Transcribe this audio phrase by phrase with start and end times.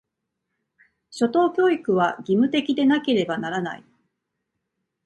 [1.11, 3.83] 初等教育は、義務的でなければならない。